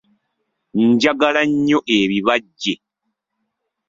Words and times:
Njagala 0.89 1.41
nnyo 1.49 1.79
ebibajje. 1.99 2.73